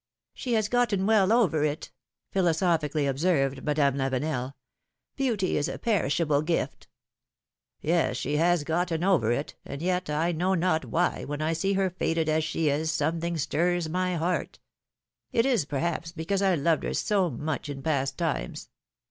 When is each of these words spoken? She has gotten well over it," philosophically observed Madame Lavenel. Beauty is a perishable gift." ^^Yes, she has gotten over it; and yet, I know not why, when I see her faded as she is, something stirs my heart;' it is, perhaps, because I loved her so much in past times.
She 0.33 0.53
has 0.53 0.67
gotten 0.67 1.05
well 1.05 1.31
over 1.31 1.63
it," 1.63 1.91
philosophically 2.31 3.05
observed 3.05 3.63
Madame 3.63 3.97
Lavenel. 3.97 4.53
Beauty 5.15 5.57
is 5.57 5.67
a 5.67 5.77
perishable 5.77 6.41
gift." 6.41 6.87
^^Yes, 7.83 8.15
she 8.15 8.37
has 8.37 8.63
gotten 8.63 9.03
over 9.03 9.31
it; 9.31 9.53
and 9.63 9.79
yet, 9.79 10.09
I 10.09 10.31
know 10.31 10.55
not 10.55 10.85
why, 10.85 11.25
when 11.25 11.43
I 11.43 11.53
see 11.53 11.73
her 11.73 11.91
faded 11.91 12.29
as 12.29 12.43
she 12.43 12.67
is, 12.67 12.89
something 12.91 13.37
stirs 13.37 13.89
my 13.89 14.15
heart;' 14.15 14.57
it 15.31 15.45
is, 15.45 15.65
perhaps, 15.65 16.11
because 16.11 16.41
I 16.41 16.55
loved 16.55 16.81
her 16.81 16.95
so 16.95 17.29
much 17.29 17.69
in 17.69 17.83
past 17.83 18.17
times. 18.17 18.69